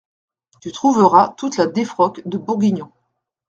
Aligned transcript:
Tu 0.61 0.71
trouveras 0.71 1.35
toute 1.37 1.57
la 1.57 1.67
défroque 1.67 2.27
de 2.27 2.39
Bourguignon… 2.39 2.91